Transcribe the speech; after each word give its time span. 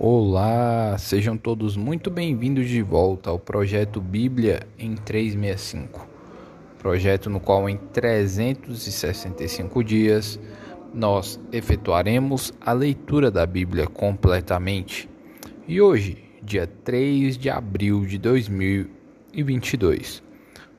Olá, 0.00 0.96
sejam 0.96 1.36
todos 1.36 1.76
muito 1.76 2.08
bem-vindos 2.08 2.68
de 2.68 2.80
volta 2.82 3.30
ao 3.30 3.38
projeto 3.38 4.00
Bíblia 4.00 4.64
em 4.78 4.94
365. 4.94 6.06
Projeto 6.78 7.28
no 7.28 7.40
qual 7.40 7.68
em 7.68 7.76
365 7.76 9.82
dias 9.82 10.38
nós 10.94 11.40
efetuaremos 11.50 12.54
a 12.60 12.72
leitura 12.72 13.28
da 13.28 13.44
Bíblia 13.44 13.88
completamente. 13.88 15.10
E 15.66 15.80
hoje, 15.80 16.16
dia 16.44 16.68
3 16.84 17.36
de 17.36 17.50
abril 17.50 18.06
de 18.06 18.18
2022, 18.18 20.22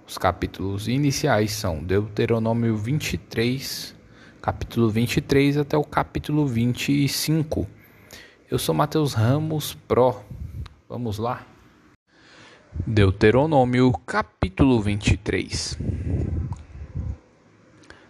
os 0.07 0.17
capítulos 0.17 0.87
iniciais 0.87 1.51
são 1.51 1.83
Deuteronômio 1.83 2.77
23, 2.77 3.93
capítulo 4.41 4.89
23 4.89 5.57
até 5.57 5.77
o 5.77 5.83
capítulo 5.83 6.47
25 6.47 7.67
eu 8.51 8.57
sou 8.57 8.73
Mateus 8.73 9.13
Ramos 9.13 9.75
Pro. 9.87 10.23
Vamos 10.87 11.19
lá. 11.19 11.45
Deuteronômio 12.85 13.91
capítulo 14.07 14.81
23. 14.81 15.77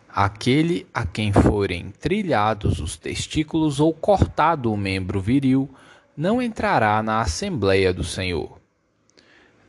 Aquele 0.08 0.88
a 0.94 1.06
quem 1.06 1.34
forem 1.34 1.92
trilhados 1.92 2.80
os 2.80 2.96
testículos 2.96 3.82
ou 3.82 3.94
cortado 3.94 4.72
o 4.72 4.78
membro 4.78 5.20
viril 5.20 5.70
não 6.16 6.42
entrará 6.42 7.04
na 7.04 7.20
Assembleia 7.20 7.94
do 7.94 8.04
Senhor. 8.04 8.62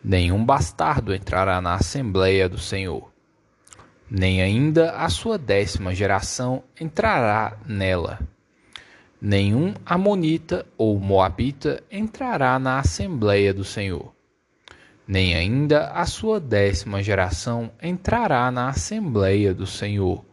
Nenhum 0.04 0.44
bastardo 0.44 1.12
entrará 1.12 1.60
na 1.60 1.74
Assembleia 1.74 2.48
do 2.48 2.58
Senhor. 2.58 3.10
Nem 4.08 4.40
ainda 4.40 4.92
a 4.92 5.08
sua 5.08 5.36
décima 5.36 5.92
geração 5.96 6.62
entrará 6.80 7.56
nela 7.66 8.20
nenhum 9.20 9.74
Amonita 9.84 10.64
ou 10.78 10.98
Moabita 10.98 11.82
entrará 11.90 12.58
na 12.58 12.78
Assembleia 12.78 13.52
do 13.52 13.64
Senhor, 13.64 14.12
nem 15.06 15.34
ainda 15.34 15.88
a 15.88 16.06
sua 16.06 16.40
décima 16.40 17.02
geração 17.02 17.70
entrará 17.82 18.50
na 18.50 18.68
Assembleia 18.68 19.52
do 19.52 19.66
Senhor 19.66 20.24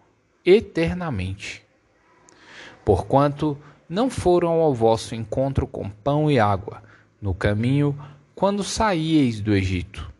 eternamente. 0.46 1.64
Porquanto 2.86 3.58
não 3.90 4.10
foram 4.10 4.62
ao 4.62 4.74
vosso 4.74 5.14
encontro 5.14 5.68
com 5.68 5.90
pão 5.90 6.32
e 6.32 6.40
água 6.40 6.82
no 7.22 7.34
caminho 7.34 7.98
quando 8.34 8.64
saíeis 8.64 9.42
do 9.42 9.56
Egito, 9.56 10.14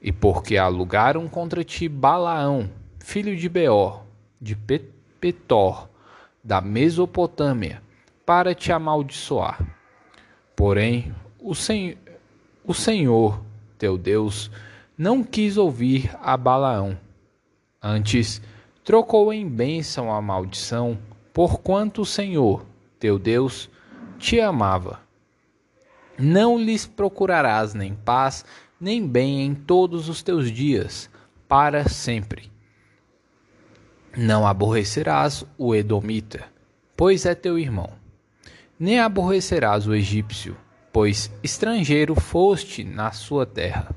e 0.00 0.12
porque 0.12 0.56
alugaram 0.56 1.26
contra 1.26 1.64
ti 1.64 1.88
Balaão, 1.88 2.70
filho 3.00 3.34
de 3.34 3.48
Beor, 3.48 4.04
de 4.38 4.54
Petor, 5.18 5.88
da 6.42 6.60
Mesopotâmia, 6.60 7.82
para 8.24 8.54
te 8.54 8.72
amaldiçoar. 8.72 9.60
Porém, 10.56 11.14
o, 11.38 11.54
sen 11.54 11.98
o 12.64 12.72
Senhor, 12.72 13.40
teu 13.78 13.98
Deus, 13.98 14.50
não 14.96 15.22
quis 15.22 15.56
ouvir 15.56 16.10
a 16.22 16.36
Balaão. 16.36 16.98
Antes, 17.82 18.40
trocou 18.82 19.32
em 19.32 19.46
bênção 19.46 20.12
a 20.12 20.22
maldição, 20.22 20.98
porquanto 21.32 22.02
o 22.02 22.06
Senhor, 22.06 22.64
teu 22.98 23.18
Deus, 23.18 23.68
te 24.18 24.40
amava. 24.40 25.00
Não 26.18 26.58
lhes 26.58 26.86
procurarás 26.86 27.74
nem 27.74 27.94
paz, 27.94 28.44
nem 28.80 29.06
bem 29.06 29.44
em 29.44 29.54
todos 29.54 30.08
os 30.08 30.22
teus 30.22 30.50
dias, 30.50 31.10
para 31.48 31.88
sempre. 31.88 32.50
Não 34.16 34.46
aborrecerás 34.46 35.44
o 35.58 35.74
Edomita, 35.74 36.44
pois 36.96 37.26
é 37.26 37.34
teu 37.34 37.58
irmão 37.58 38.03
nem 38.78 39.00
aborrecerás 39.00 39.86
o 39.86 39.94
egípcio, 39.94 40.56
pois 40.92 41.30
estrangeiro 41.42 42.14
foste 42.14 42.84
na 42.84 43.12
sua 43.12 43.44
terra. 43.46 43.94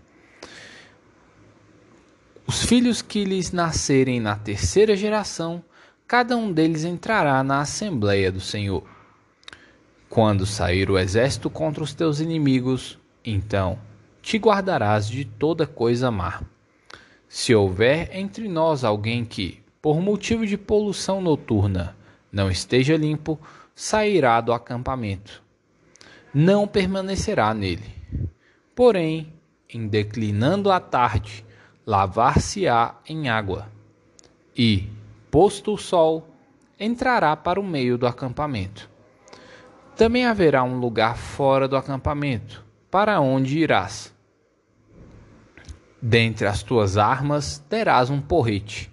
Os 2.46 2.64
filhos 2.64 3.02
que 3.02 3.26
lhes 3.26 3.52
nascerem 3.52 4.20
na 4.20 4.36
terceira 4.36 4.96
geração, 4.96 5.64
cada 6.08 6.38
um 6.38 6.52
deles 6.52 6.86
entrará 6.86 7.44
na 7.44 7.60
Assembleia 7.60 8.32
do 8.32 8.40
Senhor. 8.40 8.84
Quando 10.10 10.46
sair 10.46 10.90
o 10.90 10.98
exército 10.98 11.50
contra 11.50 11.84
os 11.84 11.94
teus 11.94 12.22
inimigos, 12.22 12.98
então 13.26 13.78
te 14.22 14.38
guardarás 14.38 15.10
de 15.10 15.26
toda 15.26 15.68
coisa 15.68 16.10
má. 16.10 16.42
Se 17.28 17.54
houver 17.54 18.10
entre 18.16 18.48
nós 18.48 18.86
alguém 18.86 19.26
que, 19.26 19.62
por 19.82 20.02
motivo 20.02 20.46
de 20.48 20.58
poluição 20.58 21.22
noturna, 21.22 21.96
não 22.32 22.50
esteja 22.50 22.96
limpo, 22.96 23.38
sairá 23.78 24.42
do 24.42 24.52
acampamento. 24.52 25.44
Não 26.34 26.68
permanecerá 26.68 27.54
nele. 27.54 27.94
Porém, 28.76 29.32
em 29.70 29.88
declinando 29.88 30.72
a 30.72 30.80
tarde, 30.80 31.46
lavar-se-á 31.86 32.96
em 33.08 33.30
água. 33.30 33.72
E, 34.58 34.90
posto 35.30 35.76
o 35.76 35.78
sol, 35.78 36.28
entrará 36.80 37.36
para 37.36 37.60
o 37.60 37.64
meio 37.64 38.00
do 38.00 38.08
acampamento. 38.08 38.90
Também 39.96 40.26
haverá 40.26 40.64
um 40.64 40.80
lugar 40.80 41.16
fora 41.16 41.68
do 41.68 41.78
acampamento, 41.78 42.66
para 42.90 43.20
onde 43.20 43.60
irás. 43.60 44.12
Dentre 46.02 46.48
as 46.48 46.64
tuas 46.64 46.98
armas 46.98 47.60
terás 47.70 48.10
um 48.10 48.20
porrete. 48.20 48.92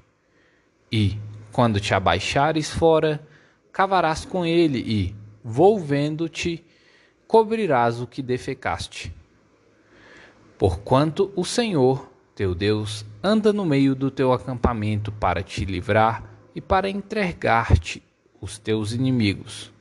E, 0.92 1.18
quando 1.50 1.80
te 1.80 1.94
abaixares 1.94 2.70
fora, 2.70 3.26
cavarás 3.74 4.24
com 4.24 4.46
ele 4.46 4.78
e, 4.78 5.16
volvendo-te, 5.42 6.64
cobrirás 7.26 8.00
o 8.00 8.06
que 8.06 8.22
defecaste. 8.22 9.12
Porquanto 10.56 11.32
o 11.34 11.44
Senhor, 11.44 12.08
teu 12.36 12.54
Deus, 12.54 13.04
anda 13.20 13.52
no 13.52 13.66
meio 13.66 13.96
do 13.96 14.12
teu 14.12 14.32
acampamento 14.32 15.10
para 15.10 15.42
te 15.42 15.64
livrar 15.64 16.22
e 16.54 16.60
para 16.60 16.88
entregar-te 16.88 18.00
os 18.40 18.58
teus 18.58 18.92
inimigos. 18.92 19.72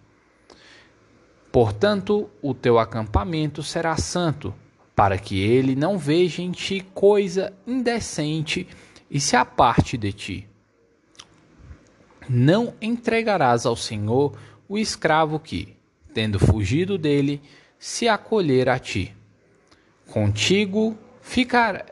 Portanto, 1.51 2.27
o 2.41 2.55
teu 2.55 2.79
acampamento 2.79 3.61
será 3.61 3.95
santo, 3.95 4.55
para 4.95 5.19
que 5.19 5.39
ele 5.39 5.75
não 5.75 5.99
veja 5.99 6.41
em 6.41 6.51
ti 6.51 6.83
coisa 6.95 7.53
indecente 7.67 8.67
e 9.07 9.19
se 9.19 9.35
aparte 9.35 9.99
de 9.99 10.11
ti. 10.11 10.52
Não 12.29 12.73
entregarás 12.81 13.65
ao 13.65 13.75
Senhor 13.75 14.37
o 14.67 14.77
escravo 14.77 15.39
que, 15.39 15.75
tendo 16.13 16.39
fugido 16.39 16.97
dele, 16.97 17.41
se 17.77 18.07
acolher 18.07 18.69
a 18.69 18.79
ti. 18.79 19.13
Contigo 20.07 20.97
ficará, 21.21 21.85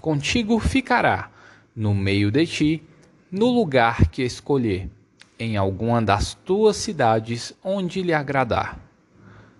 contigo 0.00 0.58
ficará 0.58 1.30
no 1.74 1.94
meio 1.94 2.30
de 2.30 2.46
ti, 2.46 2.82
no 3.30 3.46
lugar 3.46 4.08
que 4.08 4.22
escolher, 4.22 4.90
em 5.38 5.56
alguma 5.56 6.02
das 6.02 6.34
tuas 6.34 6.76
cidades 6.76 7.54
onde 7.62 8.02
lhe 8.02 8.12
agradar. 8.12 8.78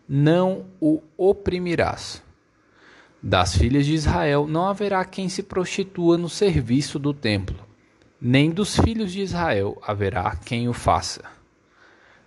Não 0.09 0.67
o 0.81 1.03
oprimirás. 1.17 2.23
Das 3.23 3.57
filhas 3.57 3.85
de 3.85 3.95
Israel 3.95 4.47
não 4.47 4.67
haverá 4.67 5.05
quem 5.05 5.29
se 5.29 5.43
prostitua 5.43 6.17
no 6.17 6.29
serviço 6.29 6.99
do 6.99 7.13
templo 7.13 7.68
nem 8.21 8.51
dos 8.51 8.77
filhos 8.77 9.13
de 9.13 9.21
Israel 9.21 9.81
haverá 9.83 10.37
quem 10.37 10.69
o 10.69 10.73
faça. 10.73 11.23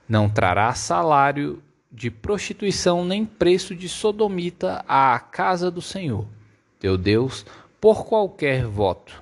Não 0.07 0.29
trará 0.29 0.73
salário 0.73 1.61
de 1.91 2.09
prostituição 2.09 3.03
nem 3.03 3.25
preço 3.25 3.75
de 3.75 3.89
sodomita 3.89 4.83
à 4.87 5.19
casa 5.19 5.69
do 5.69 5.81
Senhor, 5.81 6.25
teu 6.79 6.97
Deus, 6.97 7.45
por 7.79 8.05
qualquer 8.05 8.65
voto. 8.65 9.21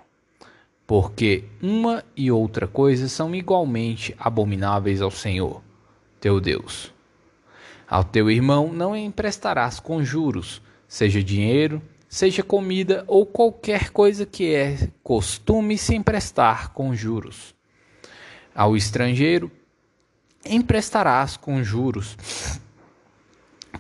Porque 0.85 1.45
uma 1.61 2.03
e 2.15 2.31
outra 2.31 2.67
coisa 2.67 3.07
são 3.07 3.33
igualmente 3.33 4.15
abomináveis 4.19 5.01
ao 5.01 5.11
Senhor, 5.11 5.61
teu 6.19 6.39
Deus. 6.39 6.93
Ao 7.87 8.03
teu 8.03 8.29
irmão 8.29 8.71
não 8.71 8.95
emprestarás 8.95 9.79
com 9.79 10.03
juros, 10.03 10.61
seja 10.87 11.23
dinheiro, 11.23 11.81
seja 12.09 12.41
comida 12.41 13.03
ou 13.05 13.23
qualquer 13.23 13.91
coisa 13.91 14.25
que 14.25 14.51
é 14.55 14.89
costume 15.03 15.77
se 15.77 15.93
emprestar 15.93 16.73
com 16.73 16.95
juros. 16.95 17.53
Ao 18.53 18.75
estrangeiro 18.75 19.51
emprestarás 20.43 21.37
com 21.37 21.63
juros, 21.63 22.17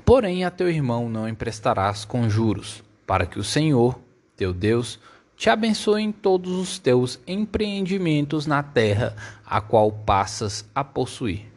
porém 0.05 0.45
a 0.45 0.51
teu 0.51 0.69
irmão 0.69 1.09
não 1.09 1.27
emprestarás 1.27 2.05
com 2.05 2.29
juros, 2.29 2.83
para 3.07 3.25
que 3.25 3.39
o 3.39 3.43
Senhor, 3.43 3.99
teu 4.37 4.53
Deus, 4.53 4.99
te 5.35 5.49
abençoe 5.49 6.03
em 6.03 6.11
todos 6.11 6.51
os 6.51 6.77
teus 6.77 7.19
empreendimentos 7.25 8.45
na 8.45 8.61
terra 8.61 9.15
a 9.43 9.59
qual 9.59 9.91
passas 9.91 10.63
a 10.75 10.83
possuir. 10.83 11.47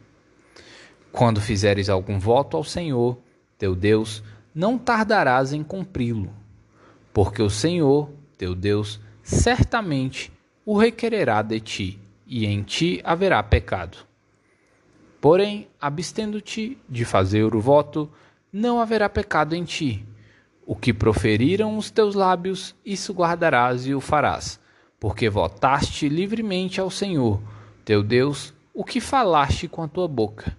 Quando 1.11 1.39
fizeres 1.39 1.89
algum 1.89 2.17
voto 2.17 2.57
ao 2.57 2.63
Senhor, 2.63 3.19
teu 3.59 3.75
Deus, 3.75 4.23
não 4.55 4.79
tardarás 4.79 5.53
em 5.53 5.61
cumpri-lo 5.61 6.42
porque 7.13 7.41
o 7.41 7.49
Senhor, 7.49 8.09
teu 8.37 8.55
Deus, 8.55 8.99
certamente 9.21 10.31
o 10.65 10.77
requererá 10.77 11.41
de 11.41 11.59
ti, 11.59 11.99
e 12.25 12.45
em 12.45 12.63
ti 12.63 12.99
haverá 13.03 13.41
pecado. 13.43 13.99
Porém, 15.21 15.67
abstendo-te 15.79 16.77
de 16.89 17.05
fazer 17.05 17.55
o 17.55 17.61
voto, 17.61 18.09
não 18.51 18.81
haverá 18.81 19.07
pecado 19.07 19.55
em 19.55 19.63
ti. 19.63 20.05
O 20.65 20.75
que 20.75 20.93
proferiram 20.93 21.77
os 21.77 21.91
teus 21.91 22.15
lábios, 22.15 22.75
isso 22.85 23.13
guardarás 23.13 23.85
e 23.85 23.93
o 23.93 24.01
farás, 24.01 24.59
porque 24.99 25.29
votaste 25.29 26.09
livremente 26.09 26.79
ao 26.81 26.89
Senhor, 26.89 27.41
teu 27.85 28.01
Deus, 28.01 28.53
o 28.73 28.83
que 28.83 28.99
falaste 28.99 29.67
com 29.67 29.83
a 29.83 29.87
tua 29.87 30.07
boca. 30.07 30.57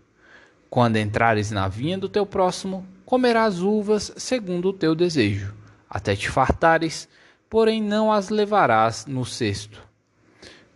Quando 0.71 0.97
entrares 0.97 1.51
na 1.51 1.69
vinha 1.69 1.99
do 1.99 2.09
teu 2.09 2.25
próximo, 2.25 2.87
comerás 3.05 3.61
uvas 3.61 4.13
segundo 4.17 4.69
o 4.69 4.73
teu 4.73 4.95
desejo, 4.95 5.55
até 5.95 6.17
te 6.17 6.29
fartares, 6.29 7.09
porém 7.49 7.81
não 7.81 8.13
as 8.13 8.29
levarás 8.29 9.07
no 9.07 9.25
cesto. 9.25 9.81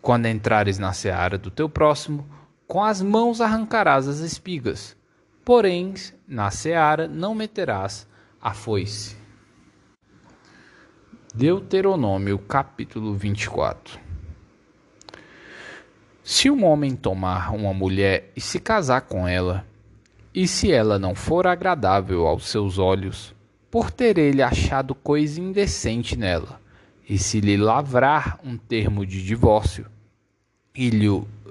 Quando 0.00 0.26
entrares 0.26 0.78
na 0.78 0.92
seara 0.92 1.36
do 1.36 1.50
teu 1.50 1.68
próximo, 1.68 2.24
com 2.68 2.84
as 2.84 3.02
mãos 3.02 3.40
arrancarás 3.40 4.06
as 4.06 4.20
espigas, 4.20 4.96
porém 5.44 5.92
na 6.28 6.52
seara 6.52 7.08
não 7.08 7.34
meterás 7.34 8.06
a 8.40 8.54
foice. 8.54 9.16
Deuteronômio 11.34 12.38
capítulo 12.38 13.12
24 13.14 13.98
Se 16.22 16.48
um 16.48 16.64
homem 16.64 16.94
tomar 16.94 17.52
uma 17.52 17.74
mulher 17.74 18.30
e 18.36 18.40
se 18.40 18.60
casar 18.60 19.00
com 19.00 19.26
ela, 19.26 19.66
e 20.32 20.46
se 20.46 20.70
ela 20.70 20.96
não 20.96 21.16
for 21.16 21.44
agradável 21.44 22.24
aos 22.24 22.46
seus 22.46 22.78
olhos, 22.78 23.34
por 23.70 23.90
ter 23.90 24.18
ele 24.18 24.42
achado 24.42 24.94
coisa 24.94 25.40
indecente 25.40 26.16
nela, 26.16 26.60
e 27.08 27.18
se 27.18 27.40
lhe 27.40 27.56
lavrar 27.56 28.38
um 28.44 28.56
termo 28.56 29.04
de 29.04 29.24
divórcio, 29.24 29.86
e 30.74 30.90
lhe 30.90 31.08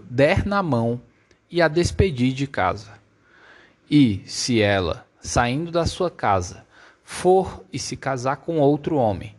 der 0.10 0.46
na 0.46 0.64
mão 0.64 1.02
e 1.50 1.62
a 1.62 1.68
despedir 1.68 2.34
de 2.34 2.48
casa, 2.48 2.94
e 3.90 4.22
se 4.26 4.62
ela, 4.62 5.06
saindo 5.20 5.72
da 5.72 5.86
sua 5.86 6.10
casa, 6.10 6.66
for 7.04 7.64
e 7.72 7.80
se 7.80 7.96
casar 7.96 8.38
com 8.38 8.60
outro 8.60 8.98
homem, 8.98 9.36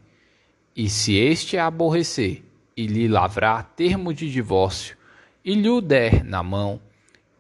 e 0.75 0.89
se 0.89 1.17
este 1.17 1.59
a 1.59 1.67
aborrecer 1.67 2.43
e 2.77 2.87
lhe 2.87 3.09
lavrar 3.09 3.73
termo 3.75 4.15
de 4.15 4.31
divórcio, 4.31 4.97
e 5.45 5.55
lhe 5.55 5.69
o 5.69 5.81
der 5.81 6.25
na 6.25 6.43
mão, 6.43 6.81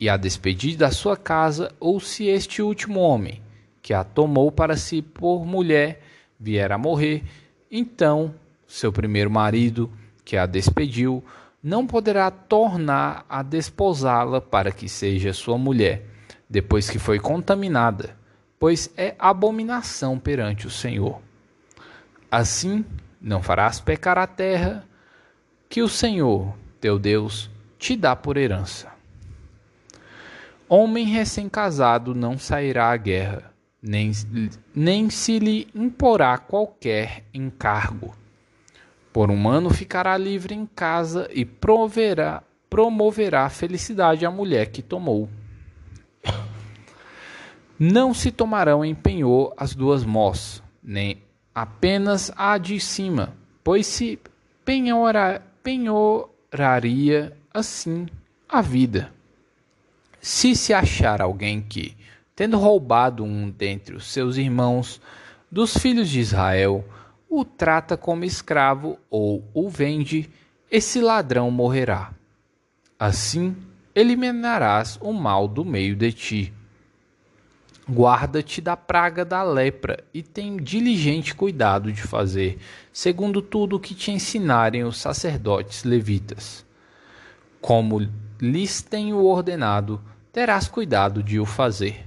e 0.00 0.08
a 0.08 0.16
despedir 0.16 0.76
da 0.76 0.90
sua 0.90 1.16
casa, 1.16 1.72
ou 1.78 2.00
se 2.00 2.26
este 2.26 2.60
último 2.62 3.00
homem, 3.00 3.40
que 3.88 3.94
a 3.94 4.04
tomou 4.04 4.52
para 4.52 4.76
si 4.76 5.00
por 5.00 5.46
mulher, 5.46 6.02
vier 6.38 6.70
a 6.70 6.76
morrer, 6.76 7.24
então 7.70 8.34
seu 8.66 8.92
primeiro 8.92 9.30
marido, 9.30 9.90
que 10.26 10.36
a 10.36 10.44
despediu, 10.44 11.24
não 11.62 11.86
poderá 11.86 12.30
tornar 12.30 13.24
a 13.30 13.42
desposá-la 13.42 14.42
para 14.42 14.70
que 14.70 14.90
seja 14.90 15.32
sua 15.32 15.56
mulher, 15.56 16.04
depois 16.50 16.90
que 16.90 16.98
foi 16.98 17.18
contaminada, 17.18 18.14
pois 18.58 18.92
é 18.94 19.14
abominação 19.18 20.18
perante 20.18 20.66
o 20.66 20.70
Senhor. 20.70 21.18
Assim, 22.30 22.84
não 23.18 23.42
farás 23.42 23.80
pecar 23.80 24.18
a 24.18 24.26
terra 24.26 24.84
que 25.66 25.80
o 25.80 25.88
Senhor, 25.88 26.54
teu 26.78 26.98
Deus, 26.98 27.48
te 27.78 27.96
dá 27.96 28.14
por 28.14 28.36
herança. 28.36 28.92
Homem 30.68 31.06
recém-casado 31.06 32.14
não 32.14 32.38
sairá 32.38 32.90
à 32.90 32.96
guerra, 32.98 33.47
nem, 33.82 34.12
nem 34.74 35.10
se 35.10 35.38
lhe 35.38 35.68
imporá 35.74 36.36
qualquer 36.38 37.24
encargo. 37.32 38.14
Por 39.12 39.30
um 39.30 39.48
ano 39.48 39.70
ficará 39.70 40.16
livre 40.16 40.54
em 40.54 40.66
casa 40.66 41.28
e 41.32 41.44
proverá, 41.44 42.42
promoverá 42.68 43.48
felicidade 43.48 44.26
à 44.26 44.30
mulher 44.30 44.70
que 44.70 44.82
tomou. 44.82 45.28
Não 47.78 48.12
se 48.12 48.30
tomarão 48.30 48.84
em 48.84 48.94
penhor 48.94 49.54
as 49.56 49.74
duas 49.74 50.04
mós, 50.04 50.62
nem 50.82 51.22
apenas 51.54 52.32
a 52.36 52.58
de 52.58 52.78
cima, 52.80 53.36
pois 53.62 53.86
se 53.86 54.18
penhora, 54.64 55.42
penhoraria 55.62 57.36
assim 57.54 58.06
a 58.48 58.60
vida. 58.60 59.12
Se 60.20 60.56
se 60.56 60.74
achar 60.74 61.22
alguém 61.22 61.60
que, 61.60 61.96
tendo 62.38 62.56
roubado 62.56 63.24
um 63.24 63.50
dentre 63.50 63.96
os 63.96 64.12
seus 64.12 64.36
irmãos 64.36 65.00
dos 65.50 65.76
filhos 65.76 66.08
de 66.08 66.20
Israel, 66.20 66.84
o 67.28 67.44
trata 67.44 67.96
como 67.96 68.24
escravo 68.24 68.96
ou 69.10 69.42
o 69.52 69.68
vende, 69.68 70.30
esse 70.70 71.00
ladrão 71.00 71.50
morrerá. 71.50 72.12
Assim 72.96 73.56
eliminarás 73.92 75.00
o 75.02 75.12
mal 75.12 75.48
do 75.48 75.64
meio 75.64 75.96
de 75.96 76.12
ti. 76.12 76.52
Guarda-te 77.90 78.60
da 78.60 78.76
praga 78.76 79.24
da 79.24 79.42
lepra 79.42 80.04
e 80.14 80.22
tem 80.22 80.58
diligente 80.58 81.34
cuidado 81.34 81.90
de 81.90 82.02
fazer, 82.02 82.60
segundo 82.92 83.42
tudo 83.42 83.74
o 83.74 83.80
que 83.80 83.96
te 83.96 84.12
ensinarem 84.12 84.84
os 84.84 84.98
sacerdotes 84.98 85.82
levitas. 85.82 86.64
Como 87.60 88.08
lhes 88.40 88.80
tenho 88.80 89.24
ordenado, 89.24 90.00
terás 90.32 90.68
cuidado 90.68 91.20
de 91.20 91.40
o 91.40 91.44
fazer. 91.44 92.04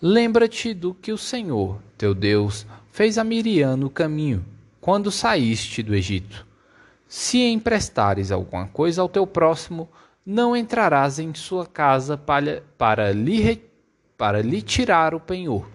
Lembra-te 0.00 0.72
do 0.72 0.94
que 0.94 1.10
o 1.12 1.18
Senhor, 1.18 1.80
teu 1.96 2.14
Deus, 2.14 2.66
fez 2.92 3.18
a 3.18 3.24
Miriam 3.24 3.76
no 3.76 3.90
caminho, 3.90 4.44
quando 4.80 5.10
saíste 5.10 5.82
do 5.82 5.94
Egito. 5.94 6.46
Se 7.08 7.38
emprestares 7.38 8.30
alguma 8.30 8.66
coisa 8.68 9.02
ao 9.02 9.08
teu 9.08 9.26
próximo, 9.26 9.88
não 10.24 10.56
entrarás 10.56 11.18
em 11.18 11.34
sua 11.34 11.66
casa 11.66 12.16
para, 12.16 12.62
para 12.76 13.12
lhe 13.12 13.66
para 14.16 14.42
lhe 14.42 14.60
tirar 14.60 15.14
o 15.14 15.20
penhor. 15.20 15.68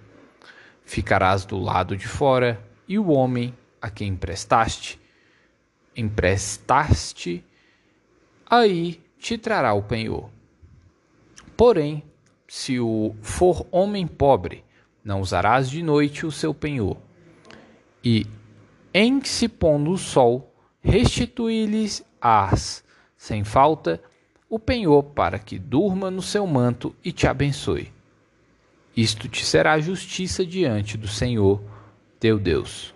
Ficarás 0.84 1.46
do 1.46 1.58
lado 1.58 1.96
de 1.96 2.08
fora, 2.08 2.62
e 2.88 3.00
o 3.00 3.10
homem 3.10 3.54
a 3.82 3.90
quem 3.90 4.10
emprestaste, 4.10 5.00
emprestaste, 5.96 7.44
aí 8.46 9.02
te 9.18 9.38
trará 9.38 9.74
o 9.74 9.82
penhor. 9.82 10.30
Porém, 11.56 12.04
se 12.56 12.80
o 12.80 13.16
for 13.20 13.66
homem 13.72 14.06
pobre, 14.06 14.64
não 15.04 15.22
usarás 15.22 15.68
de 15.68 15.82
noite 15.82 16.24
o 16.24 16.32
seu 16.32 16.54
penhor. 16.54 16.98
E, 18.04 18.28
em 18.94 19.24
se 19.24 19.48
pondo 19.48 19.90
o 19.90 19.98
sol, 19.98 20.54
restituí-lhes 20.80 22.06
as, 22.22 22.84
sem 23.18 23.44
falta, 23.44 24.00
o 24.48 24.60
penhor 24.60 25.02
para 25.02 25.40
que 25.40 25.58
durma 25.58 26.12
no 26.12 26.22
seu 26.22 26.46
manto 26.46 26.96
e 27.04 27.12
te 27.12 27.26
abençoe. 27.26 27.92
Isto 28.96 29.28
te 29.28 29.44
será 29.44 29.80
justiça 29.80 30.46
diante 30.46 30.96
do 30.96 31.08
Senhor, 31.08 31.60
teu 32.20 32.38
Deus. 32.38 32.94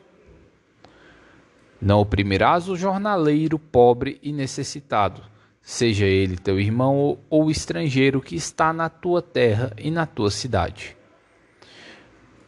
Não 1.82 2.00
oprimirás 2.02 2.70
o 2.70 2.76
jornaleiro 2.76 3.58
pobre 3.58 4.20
e 4.22 4.32
necessitado, 4.32 5.24
seja 5.68 6.06
ele 6.06 6.38
teu 6.38 6.58
irmão 6.58 7.20
ou 7.30 7.52
estrangeiro 7.52 8.22
que 8.22 8.38
está 8.38 8.72
na 8.72 8.88
tua 8.88 9.22
terra 9.22 9.74
e 9.78 9.92
na 9.92 10.06
tua 10.06 10.32
cidade. 10.32 10.96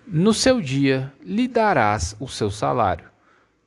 No 0.08 0.34
seu 0.34 0.62
dia 0.62 1.12
lhe 1.22 1.46
darás 1.46 2.16
o 2.18 2.30
seu 2.30 2.50
salário, 2.50 3.10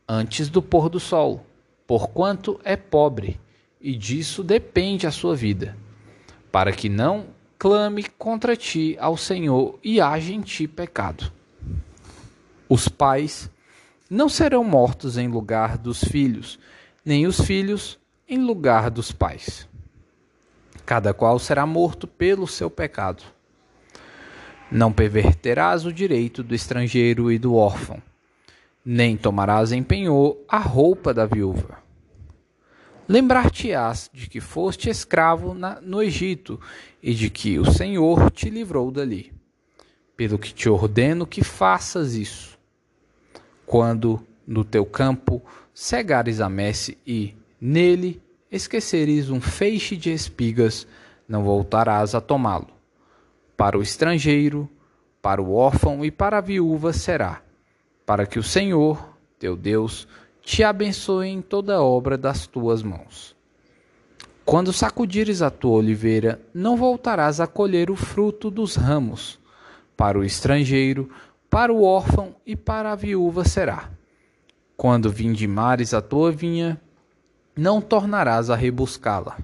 antes 0.08 0.48
do 0.48 0.62
pôr 0.62 0.88
do 0.88 0.98
sol, 0.98 1.44
porquanto 1.86 2.58
é 2.64 2.76
pobre, 2.76 3.38
e 3.78 3.94
disso 3.94 4.42
depende 4.42 5.06
a 5.06 5.10
sua 5.10 5.36
vida, 5.36 5.76
para 6.50 6.72
que 6.72 6.88
não 6.88 7.26
clame 7.58 8.04
contra 8.04 8.56
ti 8.56 8.96
ao 8.98 9.18
Senhor 9.18 9.78
e 9.84 10.00
haja 10.00 10.32
em 10.32 10.40
ti 10.40 10.66
pecado. 10.66 11.30
Os 12.70 12.88
pais 12.88 13.50
não 14.08 14.30
serão 14.30 14.64
mortos 14.64 15.18
em 15.18 15.28
lugar 15.28 15.76
dos 15.76 16.02
filhos, 16.02 16.58
nem 17.04 17.26
os 17.26 17.38
filhos 17.38 18.00
em 18.32 18.38
lugar 18.38 18.90
dos 18.90 19.12
pais. 19.12 19.68
Cada 20.86 21.12
qual 21.12 21.38
será 21.38 21.66
morto 21.66 22.06
pelo 22.06 22.46
seu 22.46 22.70
pecado. 22.70 23.22
Não 24.70 24.92
perverterás 24.92 25.84
o 25.84 25.92
direito 25.92 26.42
do 26.42 26.54
estrangeiro 26.54 27.30
e 27.30 27.38
do 27.38 27.54
órfão, 27.54 28.02
nem 28.84 29.16
tomarás 29.16 29.70
em 29.70 29.82
penhor 29.82 30.38
a 30.48 30.58
roupa 30.58 31.12
da 31.12 31.26
viúva 31.26 31.82
Lembrar-te-ás 33.08 34.08
de 34.14 34.26
que 34.26 34.40
foste 34.40 34.88
escravo 34.88 35.52
na, 35.52 35.80
no 35.80 36.02
Egito 36.02 36.58
e 37.02 37.12
de 37.12 37.28
que 37.28 37.58
o 37.58 37.70
Senhor 37.70 38.30
te 38.30 38.48
livrou 38.48 38.90
dali. 38.90 39.32
Pelo 40.16 40.38
que 40.38 40.54
te 40.54 40.68
ordeno 40.68 41.26
que 41.26 41.44
faças 41.44 42.14
isso. 42.14 42.58
Quando 43.66 44.26
no 44.46 44.64
teu 44.64 44.86
campo 44.86 45.42
cegares 45.74 46.40
a 46.40 46.48
messe 46.48 46.96
e, 47.06 47.34
nele, 47.64 48.20
esqueceres 48.50 49.30
um 49.30 49.40
feixe 49.40 49.96
de 49.96 50.12
espigas, 50.12 50.84
não 51.28 51.44
voltarás 51.44 52.12
a 52.12 52.20
tomá-lo. 52.20 52.66
Para 53.56 53.78
o 53.78 53.82
estrangeiro, 53.82 54.68
para 55.22 55.40
o 55.40 55.54
órfão 55.54 56.04
e 56.04 56.10
para 56.10 56.38
a 56.38 56.40
viúva 56.40 56.92
será, 56.92 57.40
para 58.04 58.26
que 58.26 58.36
o 58.36 58.42
Senhor, 58.42 59.16
teu 59.38 59.56
Deus, 59.56 60.08
te 60.40 60.64
abençoe 60.64 61.28
em 61.28 61.40
toda 61.40 61.80
obra 61.80 62.18
das 62.18 62.48
tuas 62.48 62.82
mãos. 62.82 63.36
Quando 64.44 64.72
sacudires 64.72 65.40
a 65.40 65.48
tua 65.48 65.76
oliveira, 65.76 66.40
não 66.52 66.76
voltarás 66.76 67.38
a 67.38 67.46
colher 67.46 67.92
o 67.92 67.94
fruto 67.96 68.50
dos 68.50 68.74
ramos, 68.74 69.38
para 69.96 70.18
o 70.18 70.24
estrangeiro, 70.24 71.08
para 71.48 71.72
o 71.72 71.84
órfão 71.84 72.34
e 72.44 72.56
para 72.56 72.90
a 72.90 72.96
viúva 72.96 73.44
será. 73.44 73.88
Quando 74.76 75.12
vindimares 75.12 75.94
a 75.94 76.00
tua 76.02 76.32
vinha, 76.32 76.80
não 77.56 77.80
tornarás 77.80 78.50
a 78.50 78.56
rebuscá-la. 78.56 79.38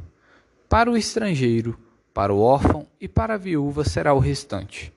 Para 0.68 0.90
o 0.90 0.96
estrangeiro, 0.96 1.78
para 2.12 2.32
o 2.32 2.40
órfão 2.40 2.86
e 3.00 3.06
para 3.06 3.34
a 3.34 3.38
viúva 3.38 3.84
será 3.84 4.12
o 4.12 4.18
restante. 4.18 4.92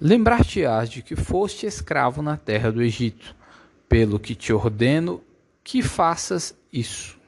Lembrar-te-ás 0.00 0.90
de 0.90 1.02
que 1.02 1.14
foste 1.14 1.66
escravo 1.66 2.20
na 2.22 2.36
terra 2.36 2.72
do 2.72 2.82
Egito, 2.82 3.34
pelo 3.88 4.18
que 4.18 4.34
te 4.34 4.52
ordeno 4.52 5.22
que 5.62 5.82
faças 5.82 6.56
isso. 6.72 7.18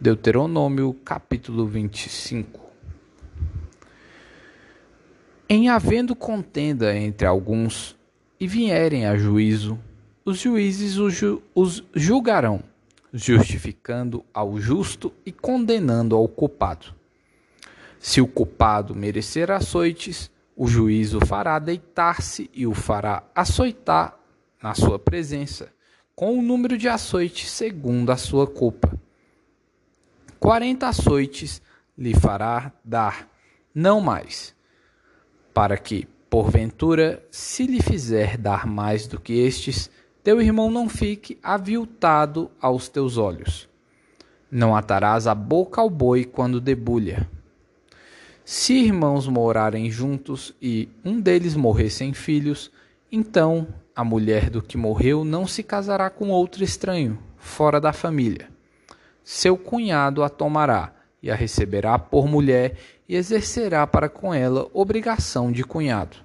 Deuteronômio 0.00 0.92
capítulo 1.04 1.66
25 1.66 2.60
Em 5.48 5.68
havendo 5.68 6.16
contenda 6.16 6.96
entre 6.96 7.26
alguns 7.26 7.96
e 8.40 8.48
vierem 8.48 9.06
a 9.06 9.16
juízo, 9.16 9.78
os 10.24 10.38
juízes 10.38 10.96
os 11.54 11.84
julgarão, 11.94 12.64
justificando 13.12 14.24
ao 14.32 14.58
justo 14.58 15.12
e 15.24 15.32
condenando 15.32 16.16
ao 16.16 16.26
culpado. 16.26 16.94
Se 17.98 18.20
o 18.20 18.26
culpado 18.26 18.94
merecer 18.94 19.50
açoites, 19.50 20.30
o 20.56 20.66
juízo 20.66 21.24
fará 21.24 21.58
deitar-se 21.58 22.50
e 22.52 22.66
o 22.66 22.74
fará 22.74 23.22
açoitar 23.34 24.18
na 24.62 24.74
sua 24.74 24.98
presença, 24.98 25.72
com 26.14 26.38
o 26.38 26.42
número 26.42 26.78
de 26.78 26.88
açoites 26.88 27.50
segundo 27.50 28.10
a 28.10 28.16
sua 28.16 28.46
culpa 28.46 28.98
quarenta 30.42 30.88
açoites 30.88 31.62
lhe 31.96 32.14
fará 32.14 32.72
dar, 32.84 33.28
não 33.72 34.00
mais, 34.00 34.52
para 35.54 35.78
que, 35.78 36.08
porventura, 36.28 37.24
se 37.30 37.64
lhe 37.64 37.80
fizer 37.80 38.36
dar 38.36 38.66
mais 38.66 39.06
do 39.06 39.20
que 39.20 39.34
estes, 39.34 39.88
teu 40.22 40.40
irmão 40.40 40.70
não 40.70 40.88
fique 40.88 41.38
aviltado 41.42 42.50
aos 42.60 42.88
teus 42.88 43.16
olhos. 43.16 43.68
Não 44.50 44.76
atarás 44.76 45.26
a 45.26 45.34
boca 45.34 45.80
ao 45.80 45.88
boi 45.88 46.24
quando 46.24 46.60
debulha. 46.60 47.28
Se 48.44 48.74
irmãos 48.74 49.26
morarem 49.26 49.90
juntos 49.90 50.54
e 50.60 50.88
um 51.04 51.20
deles 51.20 51.54
morrer 51.56 51.90
sem 51.90 52.12
filhos, 52.12 52.70
então 53.10 53.66
a 53.94 54.04
mulher 54.04 54.50
do 54.50 54.62
que 54.62 54.76
morreu 54.76 55.24
não 55.24 55.46
se 55.46 55.62
casará 55.62 56.10
com 56.10 56.30
outro 56.30 56.62
estranho, 56.62 57.18
fora 57.36 57.80
da 57.80 57.92
família 57.92 58.52
seu 59.24 59.56
cunhado 59.56 60.22
a 60.22 60.28
tomará 60.28 60.92
e 61.22 61.30
a 61.30 61.34
receberá 61.34 61.98
por 61.98 62.26
mulher 62.26 62.76
e 63.08 63.14
exercerá 63.14 63.86
para 63.86 64.08
com 64.08 64.34
ela 64.34 64.68
obrigação 64.72 65.52
de 65.52 65.62
cunhado. 65.62 66.16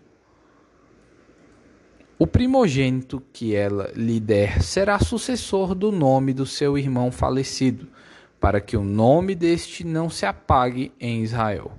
O 2.20 2.26
primogênito 2.26 3.22
que 3.32 3.54
ela 3.56 3.92
lhe 3.96 4.20
der 4.20 4.64
será 4.64 5.00
sucessor 5.00 5.76
do 5.76 5.92
nome 5.92 6.34
do 6.34 6.46
seu 6.46 6.78
irmão 6.78 7.12
falecido, 7.12 7.88
para 8.40 8.60
que 8.60 8.76
o 8.76 8.84
nome 8.84 9.36
deste 9.36 9.84
não 9.84 10.10
se 10.10 10.26
apague 10.26 10.92
em 11.00 11.22
Israel. 11.22 11.72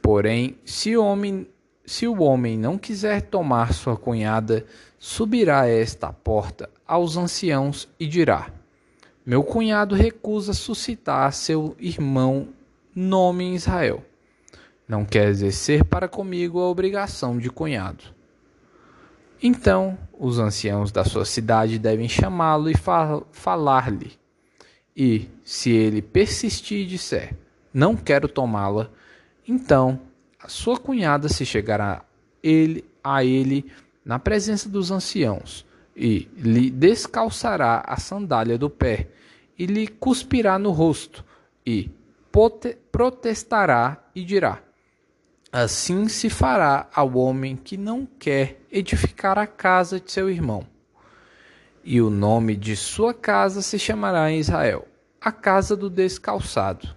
Porém, 0.00 0.56
se 0.64 0.96
o 0.96 1.04
homem, 1.04 1.46
se 1.84 2.06
o 2.06 2.22
homem 2.22 2.56
não 2.56 2.78
quiser 2.78 3.22
tomar 3.22 3.74
sua 3.74 3.96
cunhada, 3.96 4.64
subirá 4.98 5.68
esta 5.68 6.12
porta 6.12 6.70
aos 6.86 7.16
anciãos 7.16 7.88
e 8.00 8.06
dirá: 8.06 8.50
meu 9.26 9.42
cunhado 9.42 9.96
recusa 9.96 10.52
suscitar 10.52 11.32
seu 11.32 11.74
irmão 11.80 12.50
nome 12.94 13.42
em 13.42 13.54
Israel. 13.56 14.04
Não 14.88 15.04
quer 15.04 15.28
exercer 15.28 15.84
para 15.84 16.08
comigo 16.08 16.60
a 16.60 16.68
obrigação 16.68 17.38
de 17.38 17.50
cunhado. 17.50 18.04
Então 19.42 19.98
os 20.18 20.38
anciãos 20.38 20.90
da 20.90 21.04
sua 21.04 21.24
cidade 21.24 21.78
devem 21.78 22.08
chamá-lo 22.08 22.70
e 22.70 22.74
falar-lhe. 23.32 24.12
E, 24.96 25.28
se 25.44 25.70
ele 25.70 26.00
persistir 26.00 26.78
e 26.78 26.86
disser, 26.86 27.34
não 27.72 27.94
quero 27.94 28.28
tomá-la, 28.28 28.90
então 29.46 30.00
a 30.42 30.48
sua 30.48 30.78
cunhada 30.78 31.28
se 31.28 31.44
chegará 31.44 32.02
ele, 32.42 32.84
a 33.04 33.22
ele 33.22 33.70
na 34.04 34.18
presença 34.18 34.68
dos 34.68 34.90
anciãos 34.90 35.66
e 35.94 36.28
lhe 36.36 36.70
descalçará 36.70 37.82
a 37.86 37.98
sandália 37.98 38.56
do 38.56 38.70
pé 38.70 39.08
e 39.58 39.66
lhe 39.66 39.86
cuspirá 39.88 40.58
no 40.58 40.70
rosto 40.70 41.24
e 41.66 41.90
protestará 42.92 44.02
e 44.14 44.24
dirá: 44.24 44.62
Assim 45.58 46.06
se 46.06 46.28
fará 46.28 46.86
ao 46.94 47.16
homem 47.16 47.56
que 47.56 47.78
não 47.78 48.04
quer 48.04 48.60
edificar 48.70 49.38
a 49.38 49.46
casa 49.46 49.98
de 49.98 50.12
seu 50.12 50.28
irmão. 50.28 50.66
E 51.82 51.98
o 51.98 52.10
nome 52.10 52.54
de 52.54 52.76
sua 52.76 53.14
casa 53.14 53.62
se 53.62 53.78
chamará 53.78 54.30
em 54.30 54.38
Israel, 54.38 54.86
a 55.18 55.32
casa 55.32 55.74
do 55.74 55.88
descalçado. 55.88 56.94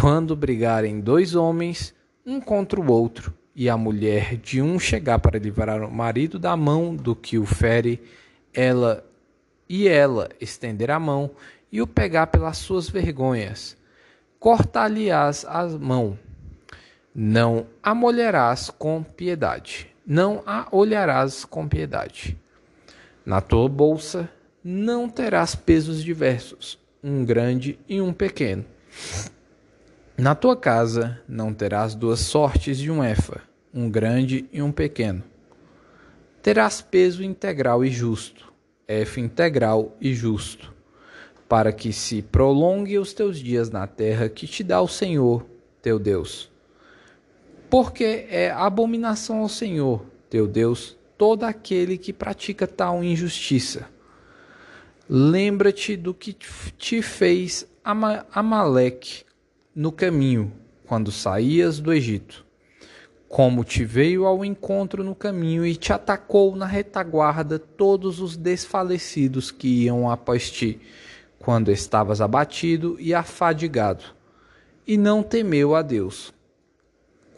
Quando 0.00 0.34
brigarem 0.34 0.98
dois 0.98 1.34
homens, 1.34 1.94
um 2.24 2.40
contra 2.40 2.80
o 2.80 2.90
outro, 2.90 3.34
e 3.54 3.68
a 3.68 3.76
mulher 3.76 4.38
de 4.38 4.62
um 4.62 4.78
chegar 4.78 5.18
para 5.18 5.38
livrar 5.38 5.82
o 5.82 5.92
marido 5.92 6.38
da 6.38 6.56
mão 6.56 6.96
do 6.96 7.14
que 7.14 7.38
o 7.38 7.44
fere, 7.44 8.02
ela 8.50 9.04
e 9.68 9.86
ela 9.86 10.30
estender 10.40 10.90
a 10.90 10.98
mão 10.98 11.32
e 11.70 11.82
o 11.82 11.86
pegar 11.86 12.28
pelas 12.28 12.56
suas 12.56 12.88
vergonhas, 12.88 13.76
cortar-lhe-ás 14.38 15.44
a 15.46 15.68
mão. 15.68 16.18
Não 17.12 17.66
a 17.82 17.92
molharás 17.92 18.70
com 18.70 19.02
piedade, 19.02 19.88
não 20.06 20.44
a 20.46 20.68
olharás 20.70 21.44
com 21.44 21.66
piedade. 21.66 22.38
Na 23.26 23.40
tua 23.40 23.68
bolsa 23.68 24.30
não 24.62 25.08
terás 25.08 25.56
pesos 25.56 26.04
diversos, 26.04 26.78
um 27.02 27.24
grande 27.24 27.80
e 27.88 28.00
um 28.00 28.12
pequeno. 28.12 28.64
Na 30.16 30.36
tua 30.36 30.56
casa 30.56 31.20
não 31.28 31.52
terás 31.52 31.96
duas 31.96 32.20
sortes 32.20 32.78
de 32.78 32.92
um 32.92 33.02
efa, 33.02 33.40
um 33.74 33.90
grande 33.90 34.48
e 34.52 34.62
um 34.62 34.70
pequeno. 34.70 35.24
Terás 36.40 36.80
peso 36.80 37.24
integral 37.24 37.84
e 37.84 37.90
justo, 37.90 38.52
F 38.86 39.20
integral 39.20 39.96
e 40.00 40.14
justo, 40.14 40.72
para 41.48 41.72
que 41.72 41.92
se 41.92 42.22
prolongue 42.22 43.00
os 43.00 43.12
teus 43.12 43.40
dias 43.40 43.68
na 43.68 43.88
terra 43.88 44.28
que 44.28 44.46
te 44.46 44.62
dá 44.62 44.80
o 44.80 44.86
Senhor, 44.86 45.44
teu 45.82 45.98
Deus. 45.98 46.49
Porque 47.70 48.26
é 48.28 48.50
abominação 48.50 49.42
ao 49.42 49.48
Senhor, 49.48 50.04
teu 50.28 50.48
Deus, 50.48 50.96
todo 51.16 51.44
aquele 51.44 51.96
que 51.96 52.12
pratica 52.12 52.66
tal 52.66 53.04
injustiça. 53.04 53.88
Lembra-te 55.08 55.96
do 55.96 56.12
que 56.12 56.32
te 56.32 57.00
fez 57.00 57.64
Amaleque 57.84 59.22
no 59.74 59.92
caminho, 59.92 60.52
quando 60.84 61.12
saías 61.12 61.78
do 61.78 61.92
Egito. 61.92 62.44
Como 63.28 63.62
te 63.62 63.84
veio 63.84 64.26
ao 64.26 64.44
encontro 64.44 65.04
no 65.04 65.14
caminho 65.14 65.64
e 65.64 65.76
te 65.76 65.92
atacou 65.92 66.56
na 66.56 66.66
retaguarda 66.66 67.56
todos 67.56 68.18
os 68.18 68.36
desfalecidos 68.36 69.52
que 69.52 69.84
iam 69.84 70.10
após 70.10 70.50
ti, 70.50 70.80
quando 71.38 71.70
estavas 71.70 72.20
abatido 72.20 72.96
e 72.98 73.14
afadigado, 73.14 74.04
e 74.84 74.96
não 74.96 75.22
temeu 75.22 75.76
a 75.76 75.82
Deus. 75.82 76.34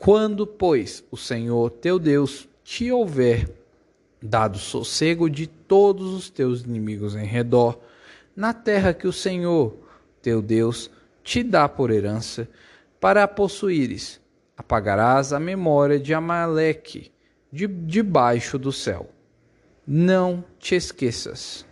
Quando, 0.03 0.49
pois, 0.49 1.05
o 1.13 1.17
Senhor 1.17 1.71
teu 1.71 1.97
Deus 1.97 2.49
te 2.65 2.91
houver 2.91 3.49
dado 4.21 4.59
sossego 4.59 5.31
de 5.31 5.47
todos 5.47 6.13
os 6.13 6.29
teus 6.29 6.63
inimigos 6.63 7.15
em 7.15 7.25
redor, 7.25 7.79
na 8.35 8.53
terra 8.53 8.93
que 8.93 9.07
o 9.07 9.13
Senhor, 9.13 9.77
teu 10.21 10.43
Deus, 10.43 10.91
te 11.23 11.45
dá 11.45 11.69
por 11.69 11.93
herança, 11.93 12.49
para 12.99 13.23
a 13.23 13.29
possuíres. 13.29 14.21
Apagarás 14.57 15.33
a 15.33 15.39
memória 15.39 16.01
de 16.01 16.13
Amaleque 16.13 17.13
de 17.53 17.69
debaixo 17.69 18.59
do 18.59 18.73
céu. 18.73 19.09
Não 19.87 20.45
te 20.59 20.75
esqueças. 20.75 21.65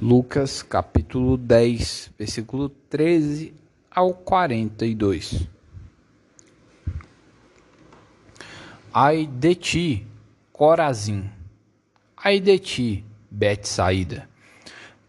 Lucas 0.00 0.62
capítulo 0.62 1.36
10, 1.36 2.12
versículo 2.16 2.68
13 2.68 3.63
ao 3.94 4.12
42. 4.12 5.46
Ai 8.92 9.26
de 9.26 9.54
ti, 9.54 10.06
Corazim, 10.52 11.30
ai 12.16 12.40
de 12.40 12.58
ti, 12.58 13.04
Betsaída, 13.30 14.28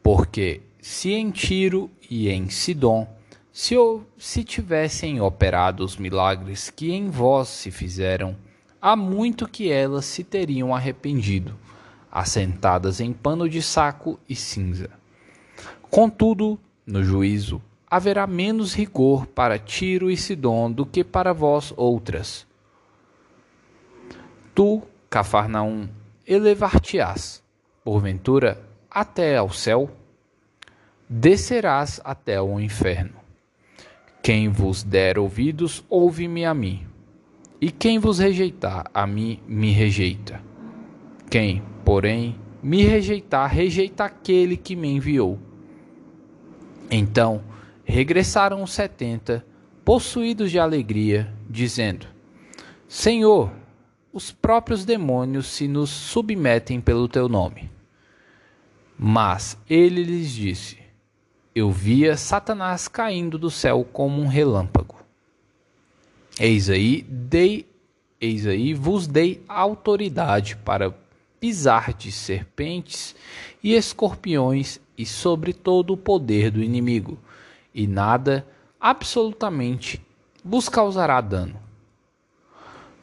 porque 0.02 0.62
se 0.80 1.12
em 1.14 1.32
Tiro 1.32 1.90
e 2.10 2.30
em 2.30 2.50
Sidom 2.50 3.08
se, 3.52 3.76
se 4.18 4.44
tivessem 4.44 5.22
operado 5.22 5.84
os 5.84 5.98
milagres 5.98 6.70
que 6.70 6.92
em 6.92 7.10
vós 7.10 7.48
se 7.48 7.72
fizeram, 7.72 8.36
há 8.82 8.96
muito 8.96 9.48
que 9.48 9.72
elas 9.72 10.06
se 10.06 10.24
teriam 10.24 10.76
arrependido, 10.76 11.56
assentadas 12.12 13.00
em 13.00 13.14
pano 13.14 13.48
de 13.48 13.62
saco 13.62 14.20
e 14.28 14.36
cinza. 14.36 14.90
Contudo, 15.90 16.60
no 16.86 17.04
juízo, 17.04 17.62
haverá 17.90 18.26
menos 18.26 18.74
rigor 18.74 19.26
para 19.28 19.60
Tiro 19.60 20.10
e 20.10 20.18
Sidom 20.18 20.72
do 20.72 20.86
que 20.86 21.04
para 21.04 21.34
vós 21.34 21.74
outras. 21.78 22.48
Tu, 24.54 24.82
Cafarnaum, 25.10 25.88
elevar-te-ás, 26.26 27.44
porventura, 27.84 28.62
até 28.90 29.38
ao 29.38 29.52
céu? 29.52 29.90
Descerás 31.08 32.02
até 32.04 32.42
o 32.42 32.60
inferno. 32.60 33.14
Quem 34.24 34.50
vos 34.50 34.82
der 34.82 35.20
ouvidos, 35.20 35.84
ouve-me 35.88 36.46
a 36.46 36.54
mim. 36.54 36.86
E 37.62 37.70
quem 37.72 38.00
vos 38.00 38.20
rejeitar, 38.20 38.90
a 38.94 39.06
mim 39.06 39.40
me 39.48 39.72
rejeita. 39.72 40.42
Quem, 41.30 41.62
porém, 41.84 42.36
me 42.62 42.84
rejeitar, 42.84 43.50
rejeita 43.50 44.06
aquele 44.06 44.58
que 44.58 44.76
me 44.76 44.90
enviou. 44.90 45.38
Então 46.90 47.44
regressaram 47.86 48.62
os 48.62 48.74
setenta, 48.74 49.46
possuídos 49.86 50.52
de 50.52 50.60
alegria, 50.60 51.32
dizendo: 51.50 52.08
Senhor, 52.88 53.52
os 54.12 54.32
próprios 54.32 54.84
demônios 54.84 55.48
se 55.48 55.68
nos 55.68 55.90
submetem 55.90 56.82
pelo 56.82 57.08
teu 57.08 57.30
nome. 57.30 57.70
Mas 58.98 59.58
ele 59.70 60.04
lhes 60.04 60.32
disse: 60.32 60.78
Eu 61.54 61.72
via 61.72 62.18
Satanás 62.18 62.88
caindo 62.88 63.38
do 63.38 63.52
céu 63.52 63.88
como 63.92 64.22
um 64.22 64.28
relâmpago. 64.28 64.96
Eis 66.40 66.70
aí, 66.70 67.06
dei, 67.08 67.66
eis 68.20 68.46
aí 68.46 68.74
vos 68.74 69.08
dei 69.08 69.44
autoridade 69.48 70.56
para 70.58 70.94
pisar 71.40 71.94
de 71.94 72.12
serpentes 72.12 73.16
e 73.64 73.74
escorpiões 73.74 74.80
e 74.98 75.06
sobre 75.06 75.54
todo 75.54 75.94
o 75.94 75.98
poder 75.98 76.50
do 76.50 76.64
inimigo, 76.64 77.20
e 77.76 77.86
nada, 77.86 78.48
absolutamente, 78.80 80.02
vos 80.44 80.70
causará 80.70 81.20
dano. 81.20 81.60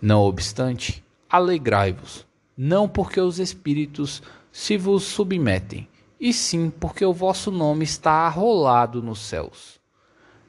Não 0.00 0.22
obstante, 0.22 1.04
alegrai-vos, 1.28 2.26
não 2.56 2.88
porque 2.88 3.20
os 3.20 3.38
espíritos 3.38 4.22
se 4.50 4.78
vos 4.78 5.04
submetem, 5.04 5.86
e 6.18 6.32
sim 6.32 6.70
porque 6.70 7.04
o 7.04 7.12
vosso 7.12 7.50
nome 7.50 7.84
está 7.84 8.12
arrolado 8.12 9.02
nos 9.02 9.20
céus. 9.20 9.78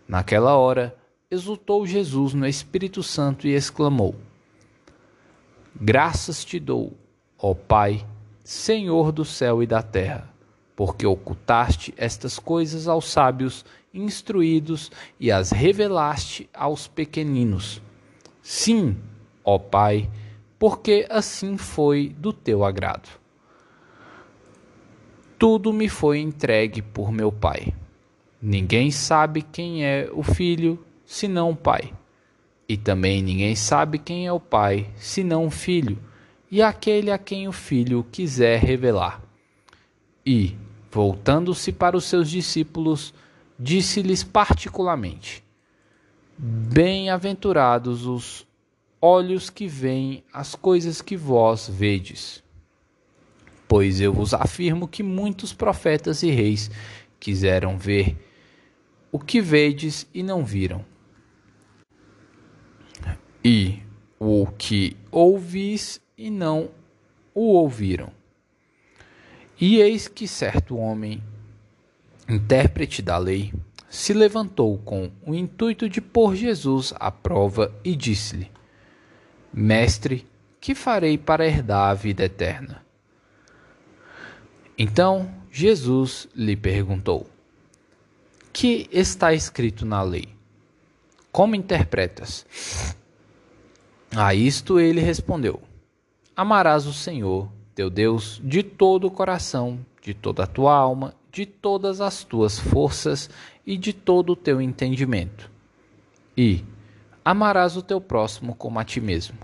Naquela 0.07 0.55
hora, 0.55 0.95
exultou 1.29 1.85
Jesus 1.85 2.33
no 2.33 2.47
Espírito 2.47 3.03
Santo 3.03 3.47
e 3.47 3.51
exclamou: 3.51 4.15
Graças 5.75 6.45
te 6.45 6.59
dou, 6.59 6.93
ó 7.37 7.53
Pai, 7.53 8.05
Senhor 8.43 9.11
do 9.11 9.25
céu 9.25 9.61
e 9.61 9.67
da 9.67 9.81
terra, 9.81 10.32
porque 10.75 11.05
ocultaste 11.05 11.93
estas 11.97 12.39
coisas 12.39 12.87
aos 12.87 13.09
sábios 13.09 13.65
instruídos 13.93 14.91
e 15.19 15.31
as 15.31 15.51
revelaste 15.51 16.49
aos 16.53 16.87
pequeninos. 16.87 17.81
Sim, 18.41 18.97
ó 19.43 19.59
Pai, 19.59 20.09
porque 20.57 21.05
assim 21.09 21.57
foi 21.57 22.15
do 22.17 22.33
teu 22.33 22.63
agrado. 22.63 23.09
Tudo 25.37 25.73
me 25.73 25.89
foi 25.89 26.19
entregue 26.19 26.81
por 26.81 27.11
meu 27.11 27.31
Pai. 27.31 27.73
Ninguém 28.41 28.91
sabe 28.91 29.41
quem 29.41 29.85
é 29.85 30.09
o 30.11 30.23
Filho 30.23 30.83
senão 31.05 31.51
o 31.51 31.55
Pai. 31.55 31.93
E 32.67 32.77
também 32.77 33.21
ninguém 33.21 33.55
sabe 33.55 33.99
quem 33.99 34.25
é 34.25 34.31
o 34.31 34.39
Pai 34.39 34.89
senão 34.95 35.45
o 35.45 35.51
Filho, 35.51 35.99
e 36.49 36.61
aquele 36.61 37.11
a 37.11 37.17
quem 37.17 37.47
o 37.47 37.51
Filho 37.51 38.05
quiser 38.11 38.59
revelar. 38.59 39.21
E, 40.25 40.55
voltando-se 40.93 41.71
para 41.71 41.97
os 41.97 42.05
seus 42.05 42.29
discípulos, 42.29 43.13
disse-lhes 43.57 44.23
particularmente: 44.23 45.43
Bem-aventurados 46.37 48.05
os 48.05 48.45
olhos 49.01 49.49
que 49.49 49.67
veem 49.67 50.23
as 50.31 50.53
coisas 50.53 51.01
que 51.01 51.17
vós 51.17 51.67
vedes. 51.67 52.43
Pois 53.67 53.99
eu 53.99 54.13
vos 54.13 54.33
afirmo 54.33 54.87
que 54.87 55.01
muitos 55.01 55.51
profetas 55.51 56.21
e 56.21 56.29
reis 56.29 56.69
quiseram 57.19 57.77
ver 57.77 58.15
o 59.11 59.17
que 59.17 59.41
vedes 59.41 60.07
e 60.13 60.21
não 60.21 60.45
viram, 60.45 60.85
e 63.43 63.79
o 64.19 64.45
que 64.57 64.95
ouvis 65.11 65.99
e 66.17 66.29
não 66.29 66.69
o 67.33 67.53
ouviram. 67.53 68.11
E 69.65 69.79
eis 69.79 70.09
que 70.09 70.27
certo 70.27 70.75
homem, 70.75 71.23
intérprete 72.27 73.01
da 73.01 73.17
lei, 73.17 73.53
se 73.89 74.13
levantou 74.13 74.77
com 74.79 75.09
o 75.25 75.33
intuito 75.33 75.87
de 75.87 76.01
pôr 76.01 76.35
Jesus 76.35 76.93
à 76.99 77.09
prova 77.09 77.73
e 77.81 77.95
disse-lhe: 77.95 78.51
Mestre, 79.53 80.27
que 80.59 80.75
farei 80.75 81.17
para 81.17 81.47
herdar 81.47 81.91
a 81.91 81.93
vida 81.93 82.25
eterna? 82.25 82.85
Então 84.77 85.33
Jesus 85.49 86.27
lhe 86.35 86.57
perguntou: 86.57 87.25
Que 88.51 88.89
está 88.91 89.33
escrito 89.33 89.85
na 89.85 90.01
lei? 90.01 90.27
Como 91.31 91.55
interpretas? 91.55 92.45
A 94.13 94.35
isto 94.35 94.77
ele 94.77 94.99
respondeu: 94.99 95.61
Amarás 96.35 96.85
o 96.85 96.91
Senhor, 96.91 97.49
teu 97.73 97.89
Deus, 97.89 98.39
de 98.43 98.63
todo 98.63 99.07
o 99.07 99.11
coração, 99.11 99.79
de 100.01 100.13
toda 100.13 100.43
a 100.43 100.47
tua 100.47 100.75
alma, 100.75 101.15
de 101.31 101.45
todas 101.45 101.99
as 101.99 102.23
tuas 102.23 102.59
forças 102.59 103.29
e 103.65 103.77
de 103.77 103.91
todo 103.91 104.33
o 104.33 104.35
teu 104.35 104.61
entendimento. 104.61 105.49
E 106.37 106.63
amarás 107.25 107.75
o 107.75 107.81
teu 107.81 107.99
próximo 107.99 108.55
como 108.55 108.79
a 108.79 108.83
ti 108.83 109.01
mesmo. 109.01 109.37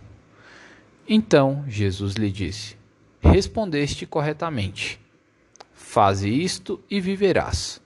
Então 1.07 1.63
Jesus 1.67 2.13
lhe 2.13 2.31
disse: 2.31 2.77
Respondeste 3.21 4.05
corretamente. 4.05 4.99
Faze 5.73 6.29
isto 6.29 6.79
e 6.89 7.01
viverás. 7.01 7.81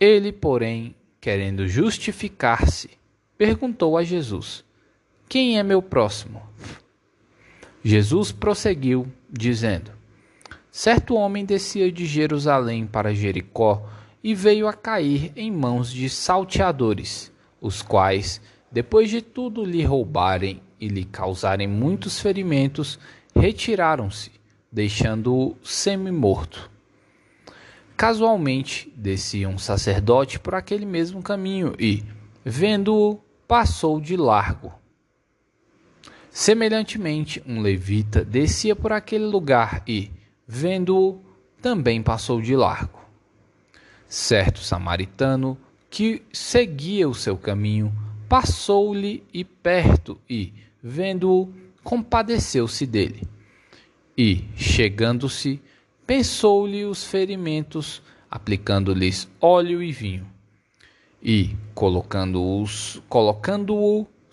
Ele, 0.00 0.32
porém, 0.32 0.94
querendo 1.20 1.68
justificar-se, 1.68 2.90
perguntou 3.36 3.98
a 3.98 4.02
Jesus: 4.02 4.64
Quem 5.28 5.58
é 5.58 5.62
meu 5.62 5.82
próximo? 5.82 6.42
Jesus 7.84 8.30
prosseguiu, 8.30 9.06
dizendo: 9.30 9.90
Certo 10.70 11.14
homem 11.14 11.44
descia 11.44 11.90
de 11.90 12.06
Jerusalém 12.06 12.86
para 12.86 13.14
Jericó 13.14 13.88
e 14.22 14.34
veio 14.34 14.68
a 14.68 14.72
cair 14.72 15.32
em 15.34 15.50
mãos 15.50 15.92
de 15.92 16.08
salteadores, 16.08 17.32
os 17.60 17.82
quais, 17.82 18.40
depois 18.70 19.10
de 19.10 19.20
tudo 19.20 19.64
lhe 19.64 19.84
roubarem 19.84 20.62
e 20.80 20.88
lhe 20.88 21.04
causarem 21.04 21.66
muitos 21.66 22.20
ferimentos, 22.20 22.98
retiraram-se 23.34 24.30
deixando-o 24.70 25.56
semi-morto. 25.62 26.70
Casualmente 27.96 28.92
descia 28.96 29.48
um 29.48 29.58
sacerdote 29.58 30.38
por 30.38 30.54
aquele 30.54 30.86
mesmo 30.86 31.22
caminho 31.22 31.74
e, 31.78 32.02
vendo-o, 32.44 33.20
passou 33.46 34.00
de 34.00 34.16
largo. 34.16 34.81
Semelhantemente, 36.32 37.42
um 37.46 37.60
levita 37.60 38.24
descia 38.24 38.74
por 38.74 38.90
aquele 38.90 39.26
lugar 39.26 39.82
e, 39.86 40.10
vendo-o, 40.48 41.20
também 41.60 42.02
passou 42.02 42.40
de 42.40 42.56
largo. 42.56 43.00
Certo 44.08 44.60
samaritano 44.60 45.58
que 45.90 46.22
seguia 46.32 47.06
o 47.06 47.14
seu 47.14 47.36
caminho 47.36 47.92
passou-lhe 48.30 49.22
e 49.32 49.44
perto 49.44 50.18
e, 50.28 50.54
vendo-o, 50.82 51.52
compadeceu-se 51.84 52.86
dele 52.86 53.28
e, 54.16 54.44
chegando-se, 54.56 55.60
pensou-lhe 56.06 56.84
os 56.86 57.04
ferimentos, 57.04 58.02
aplicando-lhes 58.30 59.28
óleo 59.40 59.82
e 59.82 59.92
vinho, 59.92 60.26
e, 61.22 61.54
colocando-o 61.74 62.66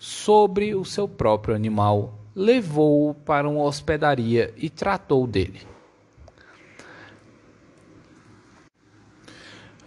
sobre 0.00 0.74
o 0.74 0.82
seu 0.82 1.06
próprio 1.06 1.54
animal, 1.54 2.18
levou-o 2.34 3.12
para 3.12 3.46
uma 3.46 3.62
hospedaria 3.64 4.50
e 4.56 4.70
tratou 4.70 5.26
dele. 5.26 5.60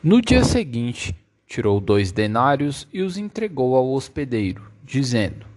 No 0.03 0.21
dia 0.21 0.43
seguinte, 0.43 1.15
tirou 1.47 1.79
dois 1.79 2.11
denários 2.11 2.87
e 2.93 3.01
os 3.01 3.17
entregou 3.17 3.75
ao 3.75 3.91
hospedeiro, 3.91 4.61
dizendo: 4.83 5.47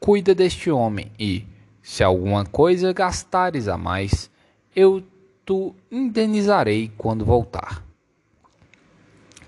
Cuida 0.00 0.34
deste 0.34 0.72
homem 0.72 1.12
e, 1.16 1.46
se 1.80 2.02
alguma 2.02 2.44
coisa 2.44 2.92
gastares 2.92 3.68
a 3.68 3.78
mais, 3.78 4.28
eu 4.74 5.04
tu 5.44 5.72
indenizarei 5.88 6.90
quando 6.98 7.24
voltar. 7.24 7.89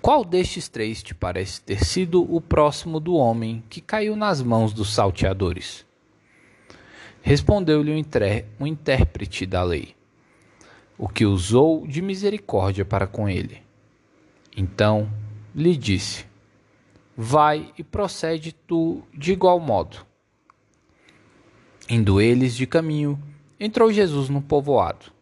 Qual 0.03 0.25
destes 0.25 0.69
três 0.69 1.01
te 1.01 1.15
parece 1.15 1.61
ter 1.61 1.85
sido 1.85 2.27
o 2.35 2.41
próximo 2.41 2.99
do 2.99 3.15
homem 3.15 3.63
que 3.71 3.81
caiu 3.81 4.17
nas 4.17 4.43
mãos 4.43 4.73
dos 4.73 4.93
salteadores? 4.93 5.87
Respondeu-lhe 7.23 7.93
o 8.59 8.67
intérprete 8.67 9.47
da 9.47 9.63
lei, 9.63 9.95
o 10.99 11.09
que 11.09 11.25
usou 11.25 11.87
de 11.87 12.03
misericórdia 12.03 12.85
para 12.85 13.07
com 13.07 13.29
ele. 13.29 13.63
Então 14.57 15.09
lhe 15.55 15.77
disse: 15.77 16.27
Vai 17.17 17.73
e 17.79 17.85
procede 17.85 18.51
tu 18.51 19.05
de 19.15 19.31
igual 19.31 19.61
modo. 19.61 20.05
Indo 21.89 22.21
eles 22.21 22.57
de 22.57 22.67
caminho, 22.67 23.23
entrou 23.59 23.93
Jesus 23.93 24.29
no 24.29 24.43
povoado. 24.43 25.13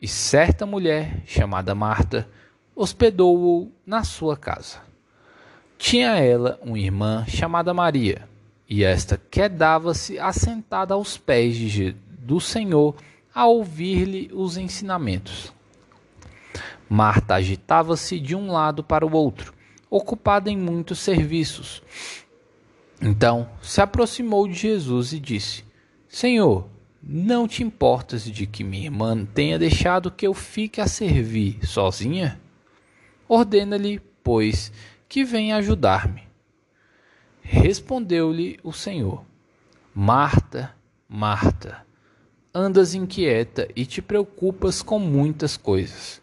E 0.00 0.08
certa 0.08 0.64
mulher, 0.64 1.22
chamada 1.26 1.74
Marta, 1.74 2.26
hospedou-o 2.78 3.72
na 3.84 4.04
sua 4.04 4.36
casa. 4.36 4.78
Tinha 5.76 6.14
ela 6.14 6.60
uma 6.62 6.78
irmã 6.78 7.24
chamada 7.26 7.74
Maria, 7.74 8.28
e 8.68 8.84
esta 8.84 9.20
quedava-se 9.30 10.16
assentada 10.16 10.94
aos 10.94 11.18
pés 11.18 11.56
de, 11.56 11.96
do 12.20 12.40
Senhor 12.40 12.94
a 13.34 13.46
ouvir-lhe 13.46 14.30
os 14.32 14.56
ensinamentos. 14.56 15.52
Marta 16.88 17.34
agitava-se 17.34 18.20
de 18.20 18.36
um 18.36 18.52
lado 18.52 18.84
para 18.84 19.04
o 19.04 19.12
outro, 19.12 19.52
ocupada 19.90 20.48
em 20.48 20.56
muitos 20.56 21.00
serviços. 21.00 21.82
Então 23.02 23.48
se 23.60 23.80
aproximou 23.80 24.46
de 24.46 24.54
Jesus 24.54 25.12
e 25.12 25.18
disse: 25.18 25.64
Senhor, 26.08 26.68
não 27.02 27.48
te 27.48 27.64
importas 27.64 28.24
de 28.24 28.46
que 28.46 28.62
minha 28.62 28.84
irmã 28.84 29.24
tenha 29.24 29.58
deixado 29.58 30.12
que 30.12 30.26
eu 30.26 30.32
fique 30.32 30.80
a 30.80 30.86
servir 30.86 31.58
sozinha? 31.66 32.40
Ordena-lhe, 33.28 34.00
pois, 34.24 34.72
que 35.08 35.22
venha 35.22 35.56
ajudar-me. 35.56 36.22
Respondeu-lhe 37.42 38.58
o 38.62 38.72
Senhor: 38.72 39.24
Marta, 39.94 40.74
Marta, 41.08 41.84
andas 42.54 42.94
inquieta 42.94 43.68
e 43.76 43.84
te 43.84 44.00
preocupas 44.00 44.82
com 44.82 44.98
muitas 44.98 45.56
coisas. 45.56 46.22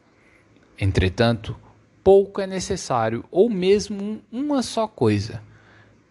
Entretanto, 0.79 1.55
pouco 2.03 2.41
é 2.41 2.47
necessário, 2.47 3.23
ou 3.29 3.49
mesmo 3.49 4.21
uma 4.31 4.61
só 4.61 4.87
coisa. 4.87 5.41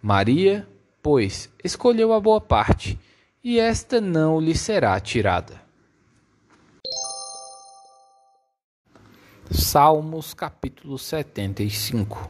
Maria, 0.01 0.67
pois, 1.03 1.51
escolheu 1.63 2.13
a 2.13 2.21
boa 2.21 2.41
parte, 2.41 2.99
e 3.43 3.59
esta 3.59 4.01
não 4.01 4.41
lhe 4.41 4.55
será 4.55 4.99
tirada. 5.01 5.64
Salmos 9.57 10.35
capítulo 10.35 10.99
75 10.99 12.29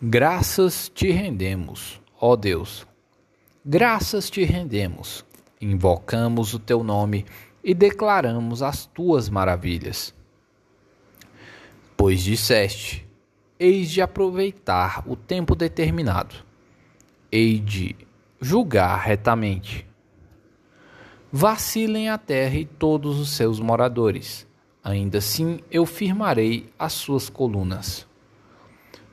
Graças 0.00 0.88
te 0.88 1.10
rendemos, 1.10 2.00
ó 2.20 2.36
Deus. 2.36 2.86
Graças 3.66 4.30
te 4.30 4.44
rendemos. 4.44 5.24
Invocamos 5.60 6.54
o 6.54 6.60
teu 6.60 6.84
nome 6.84 7.26
e 7.64 7.74
declaramos 7.74 8.62
as 8.62 8.86
tuas 8.86 9.28
maravilhas. 9.28 10.14
Pois 11.96 12.22
disseste: 12.22 13.04
Eis 13.58 13.90
de 13.90 14.00
aproveitar 14.00 15.02
o 15.04 15.16
tempo 15.16 15.56
determinado, 15.56 16.36
hei 17.32 17.58
de 17.58 17.96
julgar 18.40 19.00
retamente. 19.00 19.84
Vacilem 21.36 22.08
a 22.08 22.16
terra 22.16 22.54
e 22.54 22.64
todos 22.64 23.18
os 23.18 23.30
seus 23.30 23.58
moradores, 23.58 24.46
ainda 24.84 25.18
assim 25.18 25.58
eu 25.68 25.84
firmarei 25.84 26.72
as 26.78 26.92
suas 26.92 27.28
colunas. 27.28 28.06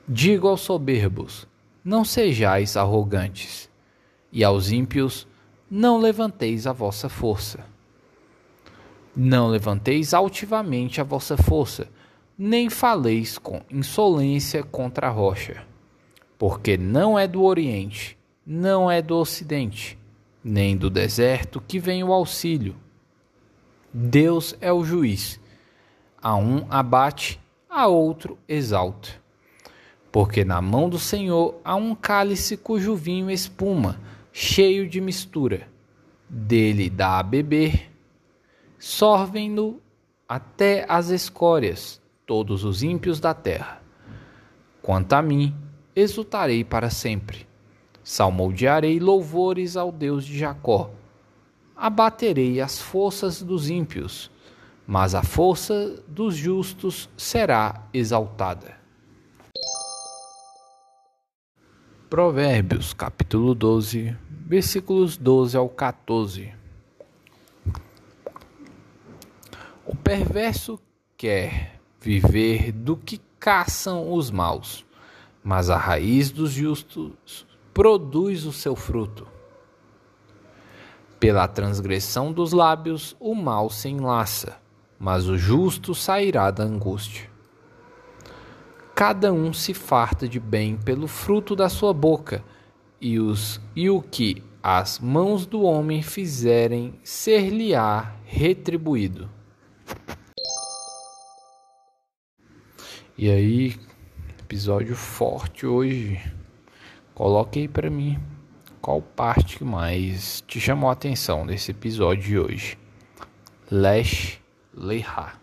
Digo 0.06 0.46
aos 0.46 0.60
soberbos: 0.60 1.48
Não 1.84 2.04
sejais 2.04 2.76
arrogantes, 2.76 3.68
e 4.30 4.44
aos 4.44 4.70
ímpios: 4.70 5.26
Não 5.68 5.98
levanteis 5.98 6.64
a 6.64 6.72
vossa 6.72 7.08
força. 7.08 7.66
Não 9.16 9.48
levanteis 9.48 10.14
altivamente 10.14 11.00
a 11.00 11.04
vossa 11.04 11.36
força, 11.36 11.88
nem 12.38 12.70
faleis 12.70 13.36
com 13.36 13.62
insolência 13.68 14.62
contra 14.62 15.08
a 15.08 15.10
rocha. 15.10 15.66
Porque 16.38 16.76
não 16.76 17.18
é 17.18 17.26
do 17.26 17.42
Oriente, 17.42 18.16
não 18.46 18.88
é 18.88 19.02
do 19.02 19.16
Ocidente, 19.16 19.98
nem 20.44 20.76
do 20.76 20.90
deserto 20.90 21.60
que 21.60 21.78
vem 21.78 22.02
o 22.02 22.12
auxílio. 22.12 22.76
Deus 23.92 24.56
é 24.60 24.72
o 24.72 24.84
juiz. 24.84 25.40
A 26.20 26.36
um 26.36 26.66
abate, 26.70 27.40
a 27.68 27.86
outro 27.86 28.38
exalta. 28.48 29.10
Porque 30.10 30.44
na 30.44 30.60
mão 30.60 30.88
do 30.88 30.98
Senhor 30.98 31.60
há 31.64 31.74
um 31.74 31.94
cálice 31.94 32.56
cujo 32.56 32.94
vinho 32.94 33.30
espuma, 33.30 34.00
cheio 34.32 34.88
de 34.88 35.00
mistura. 35.00 35.68
Dele 36.28 36.88
dá 36.88 37.18
a 37.18 37.22
beber 37.22 37.92
sorvem-no 38.82 39.80
até 40.28 40.84
as 40.88 41.10
escórias, 41.10 42.02
todos 42.26 42.64
os 42.64 42.82
ímpios 42.82 43.20
da 43.20 43.32
terra. 43.32 43.80
Quanto 44.82 45.12
a 45.12 45.22
mim, 45.22 45.54
exultarei 45.94 46.64
para 46.64 46.90
sempre. 46.90 47.46
Salmodiarei 48.04 48.98
louvores 48.98 49.76
ao 49.76 49.92
Deus 49.92 50.24
de 50.24 50.36
Jacó. 50.36 50.90
Abaterei 51.76 52.60
as 52.60 52.80
forças 52.80 53.42
dos 53.42 53.70
ímpios, 53.70 54.30
mas 54.86 55.14
a 55.14 55.22
força 55.22 56.02
dos 56.08 56.34
justos 56.34 57.08
será 57.16 57.86
exaltada. 57.94 58.76
Provérbios, 62.10 62.92
capítulo 62.92 63.54
12, 63.54 64.16
versículos 64.28 65.16
12 65.16 65.56
ao 65.56 65.68
14. 65.68 66.52
O 69.86 69.96
perverso 69.96 70.78
quer 71.16 71.80
viver 72.00 72.72
do 72.72 72.96
que 72.96 73.20
caçam 73.38 74.12
os 74.12 74.30
maus, 74.30 74.84
mas 75.42 75.70
a 75.70 75.76
raiz 75.76 76.30
dos 76.30 76.50
justos 76.50 77.46
produz 77.72 78.44
o 78.44 78.52
seu 78.52 78.76
fruto. 78.76 79.26
Pela 81.18 81.46
transgressão 81.46 82.32
dos 82.32 82.52
lábios 82.52 83.16
o 83.20 83.34
mal 83.34 83.70
se 83.70 83.88
enlaça, 83.88 84.58
mas 84.98 85.28
o 85.28 85.38
justo 85.38 85.94
sairá 85.94 86.50
da 86.50 86.64
angústia. 86.64 87.30
Cada 88.94 89.32
um 89.32 89.52
se 89.52 89.72
farta 89.72 90.28
de 90.28 90.38
bem 90.38 90.76
pelo 90.76 91.06
fruto 91.06 91.56
da 91.56 91.68
sua 91.68 91.92
boca, 91.92 92.44
e, 93.00 93.18
os, 93.18 93.60
e 93.74 93.90
o 93.90 94.00
que 94.00 94.44
as 94.62 95.00
mãos 95.00 95.44
do 95.44 95.62
homem 95.62 96.02
fizerem 96.02 96.94
ser-lhe-á 97.02 98.14
retribuído. 98.24 99.28
E 103.18 103.28
aí, 103.28 103.76
episódio 104.38 104.94
forte 104.94 105.66
hoje. 105.66 106.20
Coloque 107.22 107.60
aí 107.60 107.68
para 107.68 107.88
mim 107.88 108.18
qual 108.80 109.00
parte 109.00 109.58
que 109.58 109.62
mais 109.62 110.42
te 110.44 110.58
chamou 110.58 110.90
a 110.90 110.92
atenção 110.92 111.44
nesse 111.44 111.70
episódio 111.70 112.24
de 112.24 112.36
hoje. 112.36 112.78
Lash 113.70 114.40
Leha. 114.74 115.41